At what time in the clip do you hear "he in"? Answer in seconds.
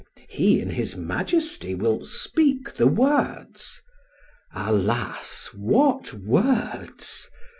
0.29-0.71